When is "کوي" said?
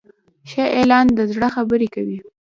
1.95-2.17